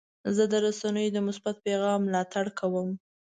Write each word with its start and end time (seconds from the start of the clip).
زه 0.35 0.43
د 0.51 0.53
رسنیو 0.65 1.13
د 1.15 1.17
مثبت 1.27 1.55
پیغام 1.65 1.99
ملاتړ 2.07 2.45
کوم. 2.59 2.89